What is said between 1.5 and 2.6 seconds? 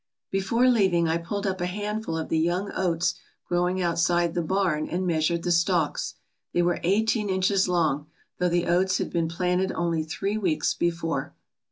a handful of the